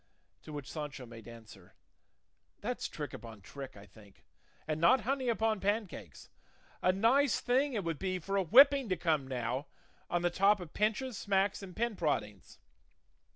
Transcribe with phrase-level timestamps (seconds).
[0.41, 1.75] To which Sancho made answer,
[2.61, 4.25] "That's trick upon trick, I think,
[4.67, 6.27] and not honey upon pancakes;
[6.81, 9.67] a nice thing it would be for a whipping to come now,
[10.09, 12.57] on the top of pinches, smacks, and pin proddings!